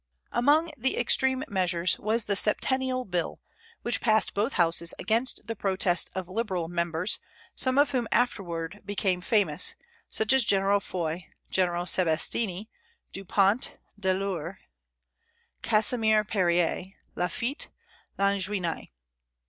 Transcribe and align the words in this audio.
Among 0.31 0.71
the 0.75 0.97
extreme 0.97 1.43
measures 1.47 1.99
was 1.99 2.25
the 2.25 2.35
Septennial 2.35 3.05
Bill, 3.05 3.39
which 3.83 4.01
passed 4.01 4.33
both 4.33 4.53
houses 4.53 4.95
against 4.97 5.45
the 5.45 5.55
protest 5.55 6.09
of 6.15 6.27
liberal 6.27 6.67
members, 6.67 7.19
some 7.53 7.77
of 7.77 7.91
whom 7.91 8.07
afterward 8.11 8.81
became 8.83 9.21
famous, 9.21 9.75
such 10.09 10.33
as 10.33 10.43
General 10.43 10.79
Foy, 10.79 11.27
General 11.51 11.85
Sebastiani, 11.85 12.67
Dupont 13.13 13.77
(de 13.99 14.11
l'Eure), 14.11 14.57
Casimir 15.61 16.23
Périer, 16.25 16.95
Lafitte, 17.15 17.67
Lanjuinais. 18.17 18.89